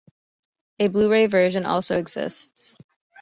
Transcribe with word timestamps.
A 0.79 0.87
Blu-ray 0.87 1.27
version 1.27 1.63
also 1.67 1.99
exists. 1.99 2.75